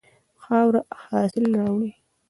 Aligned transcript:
خاوره 0.43 0.81
حاصل 1.05 1.43
راوړي. 1.59 1.91